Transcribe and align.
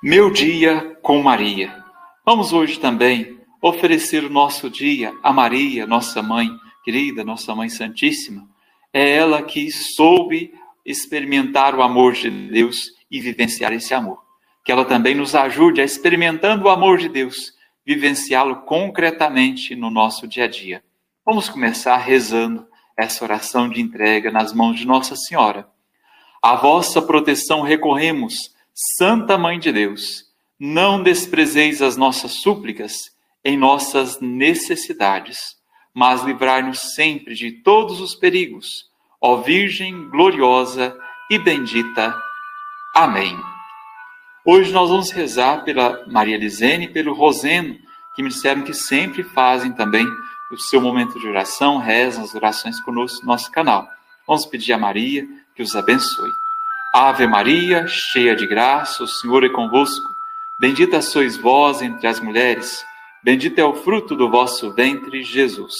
Meu 0.00 0.30
dia 0.30 0.96
com 1.02 1.20
Maria. 1.20 1.84
Vamos 2.24 2.52
hoje 2.52 2.78
também 2.78 3.36
oferecer 3.60 4.22
o 4.22 4.30
nosso 4.30 4.70
dia 4.70 5.12
a 5.24 5.32
Maria, 5.32 5.88
nossa 5.88 6.22
mãe 6.22 6.48
querida, 6.84 7.24
nossa 7.24 7.52
mãe 7.52 7.68
santíssima. 7.68 8.48
É 8.92 9.16
ela 9.16 9.42
que 9.42 9.68
soube 9.72 10.54
experimentar 10.86 11.74
o 11.74 11.82
amor 11.82 12.12
de 12.12 12.30
Deus 12.30 12.92
e 13.10 13.20
vivenciar 13.20 13.72
esse 13.72 13.92
amor. 13.92 14.22
Que 14.64 14.70
ela 14.70 14.84
também 14.84 15.16
nos 15.16 15.34
ajude 15.34 15.80
a 15.80 15.84
experimentando 15.84 16.66
o 16.66 16.70
amor 16.70 16.98
de 16.98 17.08
Deus, 17.08 17.54
vivenciá-lo 17.84 18.62
concretamente 18.62 19.74
no 19.74 19.90
nosso 19.90 20.28
dia 20.28 20.44
a 20.44 20.48
dia. 20.48 20.80
Vamos 21.26 21.48
começar 21.48 21.96
rezando 21.96 22.68
essa 22.96 23.24
oração 23.24 23.68
de 23.68 23.80
entrega 23.80 24.30
nas 24.30 24.52
mãos 24.52 24.78
de 24.78 24.86
Nossa 24.86 25.16
Senhora. 25.16 25.68
A 26.40 26.54
vossa 26.54 27.02
proteção 27.02 27.62
recorremos, 27.62 28.56
Santa 28.80 29.36
Mãe 29.36 29.58
de 29.58 29.72
Deus. 29.72 30.24
Não 30.56 31.02
desprezeis 31.02 31.82
as 31.82 31.96
nossas 31.96 32.34
súplicas 32.34 32.92
em 33.44 33.56
nossas 33.56 34.20
necessidades, 34.20 35.56
mas 35.92 36.22
livrai-nos 36.22 36.94
sempre 36.94 37.34
de 37.34 37.50
todos 37.50 38.00
os 38.00 38.14
perigos, 38.14 38.88
ó 39.20 39.38
Virgem 39.38 40.08
gloriosa 40.10 40.96
e 41.28 41.40
bendita. 41.40 42.16
Amém. 42.94 43.36
Hoje 44.44 44.70
nós 44.70 44.90
vamos 44.90 45.10
rezar 45.10 45.64
pela 45.64 46.06
Maria 46.06 46.38
Lisene 46.38 46.84
e 46.84 46.92
pelo 46.92 47.14
Roseno, 47.14 47.76
que 48.14 48.22
me 48.22 48.28
disseram 48.28 48.62
que 48.62 48.72
sempre 48.72 49.24
fazem 49.24 49.72
também 49.72 50.06
o 50.52 50.56
seu 50.56 50.80
momento 50.80 51.18
de 51.18 51.26
oração, 51.26 51.78
rezam 51.78 52.22
as 52.22 52.32
orações 52.32 52.78
conosco 52.82 53.22
no 53.22 53.32
nosso 53.32 53.50
canal. 53.50 53.88
Vamos 54.24 54.46
pedir 54.46 54.72
a 54.72 54.78
Maria 54.78 55.26
que 55.56 55.62
os 55.62 55.74
abençoe. 55.74 56.30
Ave 56.92 57.26
Maria, 57.26 57.86
cheia 57.86 58.34
de 58.34 58.46
graça, 58.46 59.04
o 59.04 59.06
Senhor 59.06 59.44
é 59.44 59.48
convosco. 59.50 60.08
Bendita 60.58 61.02
sois 61.02 61.36
vós 61.36 61.82
entre 61.82 62.06
as 62.06 62.18
mulheres, 62.18 62.82
bendito 63.22 63.58
é 63.58 63.64
o 63.64 63.74
fruto 63.74 64.16
do 64.16 64.30
vosso 64.30 64.72
ventre, 64.72 65.22
Jesus. 65.22 65.74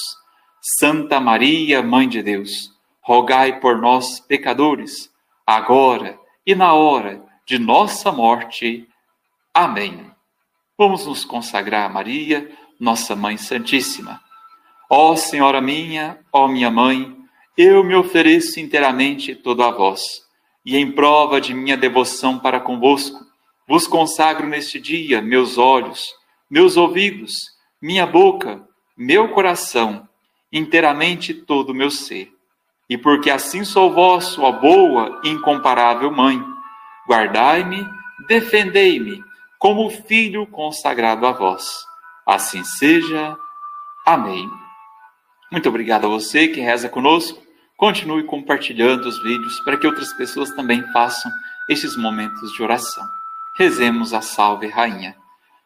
Santa 0.61 1.19
Maria, 1.19 1.81
Mãe 1.81 2.07
de 2.07 2.21
Deus, 2.21 2.71
rogai 3.01 3.59
por 3.59 3.79
nós, 3.79 4.19
pecadores, 4.19 5.09
agora 5.47 6.17
e 6.45 6.53
na 6.53 6.73
hora 6.73 7.23
de 7.43 7.57
nossa 7.57 8.11
morte. 8.11 8.87
Amém. 9.51 10.11
Vamos 10.77 11.07
nos 11.07 11.25
consagrar 11.25 11.87
a 11.87 11.93
Maria, 11.93 12.51
nossa 12.79 13.15
Mãe 13.15 13.35
Santíssima. 13.35 14.21
Ó 14.87 15.15
Senhora 15.15 15.59
minha, 15.59 16.19
ó 16.31 16.47
minha 16.47 16.69
Mãe, 16.69 17.17
eu 17.57 17.83
me 17.83 17.95
ofereço 17.95 18.59
inteiramente 18.59 19.33
todo 19.33 19.63
a 19.63 19.71
vós 19.71 20.28
e 20.69 20.77
em 20.77 20.91
prova 20.91 21.41
de 21.41 21.51
minha 21.51 21.75
devoção 21.75 22.37
para 22.37 22.59
convosco, 22.59 23.25
vos 23.67 23.87
consagro 23.87 24.45
neste 24.45 24.79
dia 24.79 25.19
meus 25.19 25.57
olhos, 25.57 26.13
meus 26.47 26.77
ouvidos, 26.77 27.33
minha 27.81 28.05
boca, 28.05 28.61
meu 28.95 29.29
coração, 29.29 30.07
inteiramente 30.53 31.33
todo 31.33 31.71
o 31.71 31.73
meu 31.73 31.89
ser. 31.89 32.31
E 32.87 32.99
porque 32.99 33.31
assim 33.31 33.63
sou 33.63 33.91
vosso, 33.91 34.45
a 34.45 34.51
boa 34.51 35.19
e 35.23 35.29
incomparável 35.29 36.11
mãe, 36.11 36.39
guardai-me, 37.07 37.83
defendei-me, 38.27 39.23
como 39.57 39.89
filho 39.89 40.45
consagrado 40.45 41.25
a 41.25 41.31
vós. 41.31 41.65
Assim 42.27 42.63
seja. 42.63 43.35
Amém. 44.05 44.47
Muito 45.51 45.67
obrigado 45.67 46.05
a 46.05 46.09
você 46.09 46.47
que 46.47 46.61
reza 46.61 46.87
conosco. 46.87 47.48
Continue 47.79 48.25
compartilhando 48.25 49.07
os 49.07 49.23
vídeos 49.23 49.57
para 49.61 49.77
que 49.77 49.87
outras 49.87 50.11
pessoas 50.11 50.51
também 50.51 50.83
façam 50.91 51.31
estes 51.69 51.95
momentos 51.95 52.51
de 52.51 52.61
oração. 52.61 53.05
Rezemos 53.55 54.13
a 54.13 54.19
Salve 54.19 54.67
Rainha. 54.67 55.15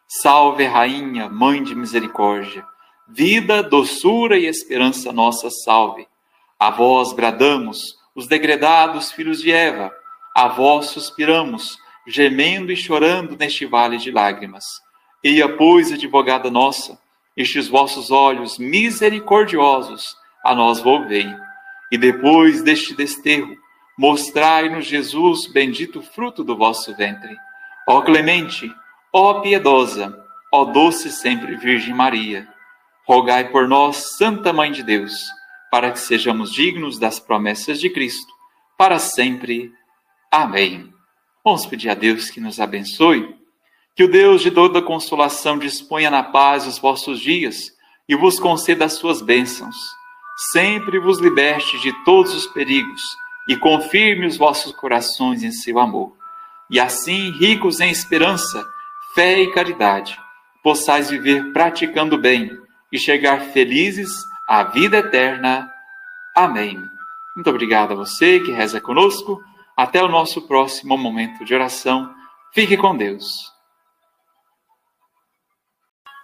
Salve 0.08 0.64
Rainha, 0.64 1.28
Mãe 1.28 1.64
de 1.64 1.74
Misericórdia, 1.74 2.64
vida, 3.10 3.64
doçura 3.64 4.38
e 4.38 4.46
esperança 4.46 5.12
nossa, 5.12 5.50
salve. 5.50 6.08
A 6.60 6.70
vós 6.70 7.14
bradamos, 7.14 7.80
os 8.14 8.28
degredados 8.28 9.12
filhos 9.12 9.42
de 9.42 9.52
Eva, 9.52 9.92
a 10.36 10.48
vós 10.48 10.90
suspiramos, 10.92 11.80
gemendo 12.06 12.72
e 12.72 12.78
chorando 12.78 13.36
neste 13.36 13.66
vale 13.66 13.98
de 13.98 14.12
lágrimas. 14.12 14.64
Eia, 15.24 15.50
pois, 15.50 15.92
advogada 15.92 16.52
nossa, 16.52 16.96
estes 17.36 17.68
vossos 17.68 18.12
olhos 18.12 18.60
misericordiosos 18.60 20.16
a 20.46 20.54
nós 20.54 20.80
volvei 20.80 21.26
e 21.94 21.98
depois 21.98 22.64
deste 22.64 22.96
desterro, 22.96 23.56
mostrai-nos 23.96 24.88
Jesus, 24.88 25.46
bendito 25.46 26.02
fruto 26.02 26.44
do 26.44 26.58
vosso 26.58 26.96
ventre. 26.96 27.38
Ó 27.88 28.02
clemente, 28.02 28.68
ó 29.14 29.42
piedosa, 29.42 30.20
ó 30.52 30.66
doce 30.66 31.12
sempre 31.12 31.56
Virgem 31.56 31.94
Maria, 31.94 32.48
rogai 33.08 33.52
por 33.52 33.68
nós, 33.68 34.16
Santa 34.18 34.52
Mãe 34.52 34.72
de 34.72 34.82
Deus, 34.82 35.14
para 35.70 35.92
que 35.92 36.00
sejamos 36.00 36.52
dignos 36.52 36.98
das 36.98 37.20
promessas 37.20 37.80
de 37.80 37.92
Cristo, 37.92 38.34
para 38.76 38.98
sempre. 38.98 39.72
Amém. 40.32 40.92
Vamos 41.46 41.68
pedir 41.68 41.92
a 41.92 41.94
Deus 41.94 42.32
que 42.32 42.42
nos 42.42 42.60
abençoe, 42.60 43.36
que 43.96 44.04
o 44.04 44.12
Deus 44.12 44.42
de 44.42 44.50
toda 44.50 44.82
consolação 44.82 45.60
disponha 45.60 46.10
na 46.10 46.24
paz 46.24 46.66
os 46.66 46.80
vossos 46.80 47.20
dias 47.20 47.72
e 48.10 48.16
vos 48.16 48.40
conceda 48.40 48.86
as 48.86 48.94
suas 48.94 49.22
bênçãos 49.22 49.76
sempre 50.52 51.00
vos 51.00 51.20
liberte 51.20 51.80
de 51.80 51.92
todos 52.04 52.34
os 52.34 52.48
perigos 52.48 53.02
e 53.48 53.56
confirme 53.58 54.26
os 54.26 54.38
vossos 54.38 54.72
corações 54.72 55.44
em 55.44 55.52
seu 55.52 55.80
amor. 55.80 56.16
E 56.70 56.80
assim, 56.80 57.32
ricos 57.32 57.80
em 57.80 57.92
esperança, 57.92 58.66
fé 59.14 59.40
e 59.42 59.52
caridade, 59.52 60.20
possais 60.64 61.10
viver 61.10 61.52
praticando 61.52 62.18
bem 62.18 62.50
e 62.92 62.98
chegar 62.98 63.42
felizes 63.52 64.12
à 64.48 64.64
vida 64.64 64.98
eterna. 64.98 65.70
Amém. 66.36 66.78
Muito 67.36 67.50
obrigado 67.50 67.92
a 67.92 67.96
você 67.96 68.40
que 68.40 68.52
reza 68.52 68.80
conosco. 68.80 69.42
Até 69.76 70.04
o 70.04 70.08
nosso 70.08 70.48
próximo 70.48 70.96
momento 70.98 71.44
de 71.44 71.54
oração. 71.54 72.14
Fique 72.54 72.78
com 72.78 72.96
Deus. 72.96 73.26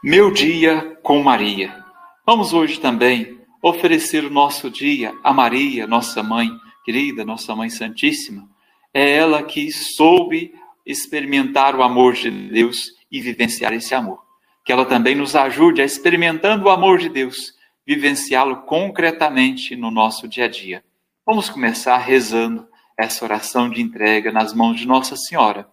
Meu 0.03 0.31
dia 0.31 0.98
com 1.02 1.22
Maria. 1.24 1.84
Vamos 2.25 2.53
hoje 2.53 2.80
também 2.80 3.39
oferecer 3.62 4.24
o 4.24 4.30
nosso 4.30 4.70
dia 4.70 5.14
a 5.24 5.34
Maria, 5.34 5.86
nossa 5.86 6.24
mãe 6.24 6.50
querida, 6.84 7.25
nossa 7.25 7.56
mãe 7.56 7.70
santíssima. 7.70 8.47
É 8.94 9.16
ela 9.16 9.44
que 9.44 9.72
soube 9.72 10.53
experimentar 10.86 11.75
o 11.75 11.84
amor 11.84 12.14
de 12.14 12.31
Deus 12.31 12.92
e 13.12 13.22
vivenciar 13.22 13.74
esse 13.74 13.94
amor. 13.94 14.19
Que 14.66 14.72
ela 14.72 14.86
também 14.86 15.16
nos 15.16 15.36
ajude 15.36 15.81
a 15.81 15.86
experimentando 15.86 16.66
o 16.66 16.69
amor 16.69 16.98
de 16.98 17.09
Deus, 17.09 17.53
vivenciá-lo 17.86 18.64
concretamente 18.64 19.75
no 19.75 19.92
nosso 19.92 20.28
dia 20.28 20.46
a 20.46 20.48
dia. 20.48 20.84
Vamos 21.25 21.50
começar 21.50 21.98
rezando 21.98 22.68
essa 22.98 23.24
oração 23.24 23.69
de 23.69 23.81
entrega 23.81 24.31
nas 24.31 24.53
mãos 24.53 24.80
de 24.80 24.88
Nossa 24.88 25.16
Senhora. 25.16 25.69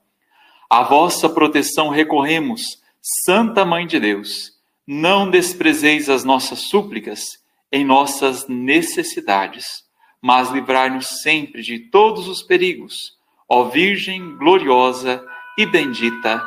A 0.69 0.83
vossa 0.83 1.29
proteção 1.29 1.89
recorremos, 1.89 2.83
Santa 3.01 3.65
Mãe 3.65 3.87
de 3.87 3.99
Deus. 3.99 4.53
Não 4.87 5.31
desprezeis 5.31 6.09
as 6.09 6.25
nossas 6.25 6.69
súplicas 6.69 7.39
em 7.77 7.85
nossas 7.85 8.49
necessidades, 8.49 9.85
mas 10.23 10.49
livrai-nos 10.49 11.21
sempre 11.21 11.61
de 11.61 11.79
todos 11.79 12.27
os 12.27 12.43
perigos, 12.43 13.13
ó 13.47 13.65
Virgem 13.65 14.35
gloriosa 14.39 15.23
e 15.59 15.67
bendita. 15.67 16.43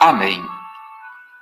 Amém. 0.00 0.40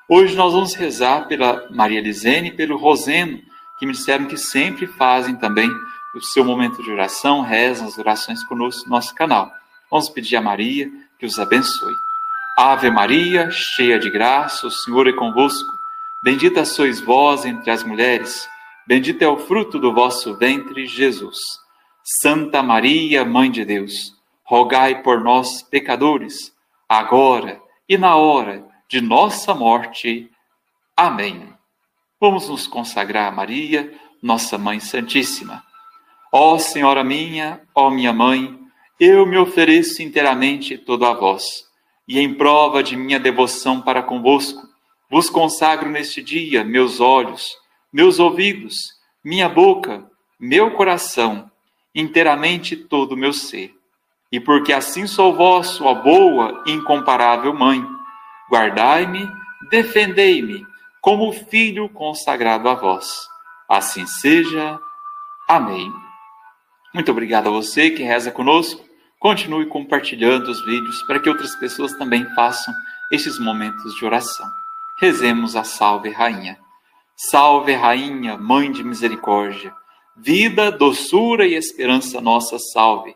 Hoje 0.08 0.34
nós 0.34 0.54
vamos 0.54 0.74
rezar 0.74 1.28
pela 1.28 1.68
Maria 1.70 2.00
Lisene 2.00 2.48
e 2.48 2.56
pelo 2.56 2.78
Roseno, 2.78 3.38
que 3.78 3.84
me 3.84 3.92
disseram 3.92 4.24
que 4.24 4.38
sempre 4.38 4.86
fazem 4.86 5.36
também 5.36 5.68
o 6.14 6.22
seu 6.22 6.42
momento 6.42 6.82
de 6.82 6.90
oração, 6.90 7.42
rezam 7.42 7.88
as 7.88 7.98
orações 7.98 8.42
conosco 8.44 8.86
no 8.86 8.92
nosso 8.92 9.14
canal. 9.14 9.52
Vamos 9.90 10.08
pedir 10.08 10.36
a 10.36 10.40
Maria 10.40 10.90
que 11.18 11.26
os 11.26 11.38
abençoe. 11.38 11.94
Ave 12.56 12.90
Maria, 12.90 13.50
cheia 13.50 13.98
de 13.98 14.08
graça, 14.08 14.66
o 14.66 14.70
Senhor 14.70 15.06
é 15.06 15.12
convosco. 15.12 15.70
Bendita 16.24 16.64
sois 16.64 16.98
vós 16.98 17.44
entre 17.44 17.70
as 17.70 17.82
mulheres 17.84 18.50
Bendito 18.86 19.22
é 19.22 19.28
o 19.28 19.36
fruto 19.36 19.78
do 19.78 19.92
vosso 19.92 20.36
ventre, 20.36 20.86
Jesus. 20.86 21.38
Santa 22.20 22.62
Maria, 22.62 23.24
Mãe 23.24 23.50
de 23.50 23.64
Deus, 23.64 24.12
rogai 24.44 25.02
por 25.02 25.20
nós, 25.20 25.62
pecadores, 25.62 26.52
agora 26.88 27.60
e 27.88 27.96
na 27.96 28.16
hora 28.16 28.66
de 28.88 29.00
nossa 29.00 29.54
morte. 29.54 30.28
Amém. 30.96 31.52
Vamos 32.20 32.48
nos 32.48 32.66
consagrar 32.66 33.28
a 33.28 33.34
Maria, 33.34 33.92
nossa 34.20 34.58
Mãe 34.58 34.80
Santíssima. 34.80 35.62
Ó 36.32 36.58
Senhora 36.58 37.04
minha, 37.04 37.60
ó 37.74 37.88
minha 37.88 38.12
Mãe, 38.12 38.58
eu 38.98 39.24
me 39.24 39.38
ofereço 39.38 40.02
inteiramente 40.02 40.76
todo 40.76 41.06
a 41.06 41.14
vós, 41.14 41.44
e 42.06 42.18
em 42.18 42.34
prova 42.34 42.82
de 42.82 42.96
minha 42.96 43.20
devoção 43.20 43.80
para 43.80 44.02
convosco, 44.02 44.60
vos 45.10 45.30
consagro 45.30 45.88
neste 45.88 46.22
dia 46.22 46.64
meus 46.64 47.00
olhos, 47.00 47.61
meus 47.92 48.18
ouvidos, 48.18 48.74
minha 49.22 49.48
boca, 49.48 50.04
meu 50.40 50.72
coração, 50.72 51.50
inteiramente 51.94 52.74
todo 52.74 53.12
o 53.12 53.16
meu 53.16 53.32
ser. 53.32 53.74
e 54.30 54.40
porque 54.40 54.72
assim 54.72 55.06
sou 55.06 55.34
vosso, 55.34 55.86
a 55.86 55.94
boa 55.94 56.64
e 56.66 56.72
incomparável 56.72 57.52
mãe. 57.52 57.86
Guardai-me, 58.50 59.28
defendei-me, 59.70 60.66
como 61.02 61.32
filho 61.32 61.88
consagrado 61.90 62.68
a 62.68 62.74
vós. 62.74 63.28
Assim 63.68 64.06
seja. 64.06 64.80
Amém. 65.46 65.92
Muito 66.94 67.10
obrigado 67.10 67.48
a 67.48 67.50
você 67.50 67.90
que 67.90 68.02
reza 68.02 68.30
conosco. 68.30 68.82
Continue 69.18 69.66
compartilhando 69.66 70.48
os 70.50 70.64
vídeos 70.64 71.02
para 71.02 71.20
que 71.20 71.28
outras 71.28 71.54
pessoas 71.56 71.92
também 71.92 72.24
façam 72.34 72.72
estes 73.10 73.38
momentos 73.38 73.94
de 73.94 74.04
oração. 74.04 74.46
Rezemos 74.98 75.56
a 75.56 75.64
Salve 75.64 76.10
Rainha. 76.10 76.58
Salve 77.30 77.72
Rainha, 77.72 78.36
Mãe 78.36 78.72
de 78.72 78.82
Misericórdia, 78.82 79.72
vida, 80.16 80.72
doçura 80.72 81.46
e 81.46 81.54
esperança 81.54 82.20
nossa, 82.20 82.58
salve. 82.58 83.14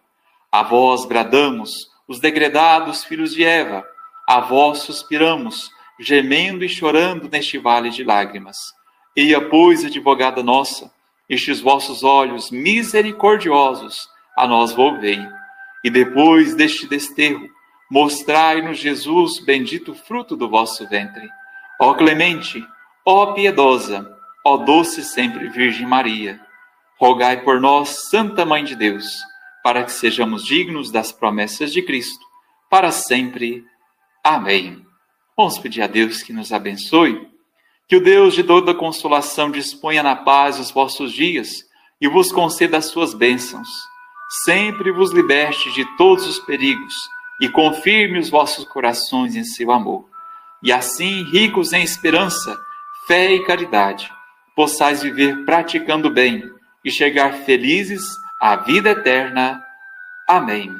A 0.50 0.62
vós 0.62 1.04
bradamos, 1.04 1.72
os 2.06 2.20
degredados 2.20 3.02
filhos 3.02 3.34
de 3.34 3.42
Eva, 3.42 3.84
a 4.28 4.40
vós 4.40 4.78
suspiramos, 4.78 5.68
gemendo 5.98 6.64
e 6.64 6.68
chorando 6.68 7.28
neste 7.28 7.58
vale 7.58 7.90
de 7.90 8.04
lágrimas. 8.04 8.56
Eia, 9.16 9.40
pois, 9.40 9.84
advogada 9.84 10.40
nossa, 10.40 10.88
estes 11.28 11.60
vossos 11.60 12.04
olhos 12.04 12.48
misericordiosos 12.52 14.08
a 14.38 14.46
nós 14.46 14.72
volvei. 14.72 15.18
E 15.82 15.90
depois 15.90 16.54
deste 16.54 16.86
desterro, 16.86 17.48
mostrai-nos 17.90 18.78
Jesus, 18.78 19.44
bendito 19.44 19.94
fruto 19.94 20.36
do 20.36 20.48
vosso 20.48 20.88
ventre. 20.88 21.28
Ó 21.80 21.92
clemente, 21.94 22.64
ó 23.06 23.32
piedosa, 23.32 24.12
ó 24.44 24.56
doce 24.56 25.04
sempre 25.04 25.48
Virgem 25.48 25.86
Maria, 25.86 26.40
rogai 26.98 27.42
por 27.42 27.60
nós, 27.60 28.08
Santa 28.10 28.44
Mãe 28.44 28.64
de 28.64 28.74
Deus, 28.74 29.06
para 29.62 29.84
que 29.84 29.92
sejamos 29.92 30.44
dignos 30.44 30.90
das 30.90 31.12
promessas 31.12 31.72
de 31.72 31.82
Cristo, 31.82 32.24
para 32.68 32.90
sempre. 32.90 33.64
Amém. 34.24 34.84
Vamos 35.36 35.58
pedir 35.58 35.82
a 35.82 35.86
Deus 35.86 36.22
que 36.22 36.32
nos 36.32 36.52
abençoe 36.52 37.30
que 37.88 37.96
o 37.96 38.02
Deus 38.02 38.34
de 38.34 38.42
toda 38.42 38.74
consolação 38.74 39.50
disponha 39.50 40.02
na 40.02 40.16
paz 40.16 40.58
os 40.58 40.72
vossos 40.72 41.12
dias 41.12 41.64
e 42.00 42.08
vos 42.08 42.32
conceda 42.32 42.78
as 42.78 42.86
suas 42.86 43.14
bênçãos. 43.14 43.68
Sempre 44.44 44.90
vos 44.90 45.12
liberte 45.12 45.70
de 45.72 45.84
todos 45.96 46.26
os 46.26 46.40
perigos 46.40 46.94
e 47.40 47.48
confirme 47.48 48.18
os 48.18 48.28
vossos 48.28 48.64
corações 48.64 49.36
em 49.36 49.44
seu 49.44 49.70
amor. 49.70 50.08
E 50.60 50.72
assim, 50.72 51.22
ricos 51.30 51.72
em 51.72 51.84
esperança, 51.84 52.58
fé 53.06 53.32
e 53.32 53.44
caridade, 53.44 54.10
possais 54.54 55.02
viver 55.02 55.44
praticando 55.44 56.10
bem 56.10 56.42
e 56.84 56.90
chegar 56.90 57.32
felizes 57.44 58.02
à 58.40 58.56
vida 58.56 58.90
eterna. 58.90 59.62
Amém. 60.28 60.70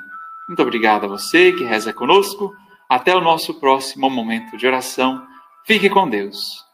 Muito 0.48 0.62
obrigado 0.62 1.04
a 1.04 1.08
você 1.08 1.52
que 1.52 1.64
reza 1.64 1.92
conosco. 1.92 2.54
Até 2.88 3.14
o 3.16 3.20
nosso 3.20 3.54
próximo 3.58 4.08
momento 4.08 4.56
de 4.56 4.66
oração. 4.66 5.26
Fique 5.64 5.90
com 5.90 6.08
Deus. 6.08 6.65